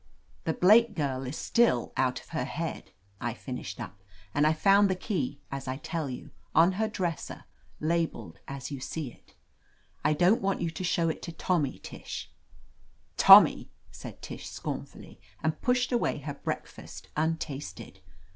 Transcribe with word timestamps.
"The 0.45 0.55
Blake 0.55 0.95
girl 0.95 1.27
is 1.27 1.37
still 1.37 1.93
out 1.95 2.19
of 2.21 2.29
her 2.29 2.43
head/* 2.45 2.89
I 3.19 3.35
finished 3.35 3.79
up, 3.79 4.01
"and 4.33 4.47
I 4.47 4.53
found 4.53 4.89
the 4.89 4.95
key, 4.95 5.41
as 5.51 5.67
I 5.67 5.77
tell 5.77 6.09
you, 6.09 6.31
on 6.55 6.71
her 6.71 6.87
dresser, 6.87 7.43
labeled 7.79 8.39
as 8.47 8.71
you 8.71 8.79
see 8.79 9.11
it. 9.11 9.35
I 10.03 10.13
don't 10.13 10.41
want 10.41 10.59
you 10.59 10.71
to 10.71 10.83
show 10.83 11.07
it 11.09 11.21
to 11.21 11.31
Tommy, 11.31 11.77
Tish." 11.77 12.31
'Tommy 13.15 13.69
I" 13.69 13.69
said 13.91 14.23
Tish 14.23 14.49
scornfully, 14.49 15.21
and 15.43 15.61
pushed 15.61 15.91
away 15.91 16.17
her 16.21 16.33
breakfast 16.33 17.09
untasted. 17.15 17.99